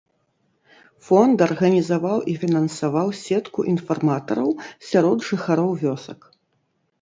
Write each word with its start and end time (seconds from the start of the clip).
Фонд 1.09 1.37
арганізаваў 1.47 2.19
і 2.33 2.35
фінансаваў 2.43 3.07
сетку 3.19 3.67
інфарматараў 3.73 4.49
сярод 4.89 5.17
жыхароў 5.29 5.71
вёсак. 5.85 6.19